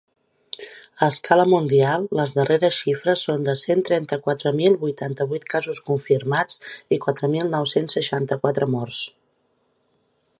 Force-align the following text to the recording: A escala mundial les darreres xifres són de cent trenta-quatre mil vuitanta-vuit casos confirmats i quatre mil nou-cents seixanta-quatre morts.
A 1.05 1.07
escala 1.13 1.43
mundial 1.49 2.07
les 2.19 2.33
darreres 2.37 2.79
xifres 2.85 3.25
són 3.27 3.45
de 3.49 3.55
cent 3.61 3.85
trenta-quatre 3.89 4.53
mil 4.61 4.77
vuitanta-vuit 4.85 5.47
casos 5.55 5.83
confirmats 5.91 6.59
i 6.97 7.01
quatre 7.07 7.33
mil 7.35 7.53
nou-cents 7.57 7.99
seixanta-quatre 7.99 8.73
morts. 8.79 9.07